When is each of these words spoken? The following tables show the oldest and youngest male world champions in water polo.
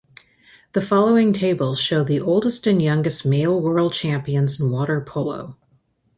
The 0.73 0.81
following 0.81 1.31
tables 1.31 1.79
show 1.79 2.03
the 2.03 2.19
oldest 2.19 2.65
and 2.65 2.81
youngest 2.81 3.23
male 3.23 3.61
world 3.61 3.93
champions 3.93 4.59
in 4.59 4.71
water 4.71 4.99
polo. 4.99 5.57